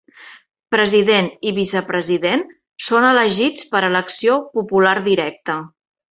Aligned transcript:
President 0.75 1.27
i 1.49 1.51
Vicepresident 1.57 2.43
són 2.89 3.05
elegits 3.13 3.67
per 3.75 3.81
elecció 3.93 4.39
popular 4.59 4.95
directa. 5.13 5.59